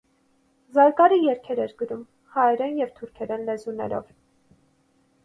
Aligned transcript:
Զարգարը 0.77 1.19
երգեր 1.23 1.61
էր 1.65 1.75
գրում 1.81 2.01
հայերեն 2.37 2.79
և 2.79 2.95
թուրքերեն 2.97 3.45
լեզուներով։ 3.51 4.09